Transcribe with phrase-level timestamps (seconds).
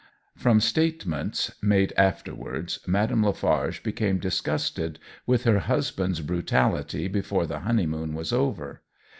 [0.35, 8.15] From statements made afterwards, Madame Lafarge became disgusted with her husband's brutality before the honeymoon
[8.15, 8.81] was over.